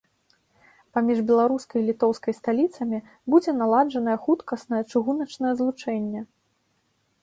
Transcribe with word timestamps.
Паміж 0.97 1.19
беларускай 1.29 1.79
і 1.81 1.85
літоўскай 1.91 2.33
сталіцамі 2.39 3.03
будзе 3.35 3.51
наладжанае 3.61 4.17
хуткаснае 4.27 4.83
чыгуначнае 4.91 5.53
злучэнне. 5.63 6.21